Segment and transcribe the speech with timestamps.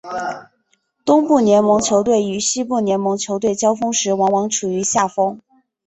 [1.05, 5.39] 东部联盟球队与西部联盟球队交锋时往往处于下风。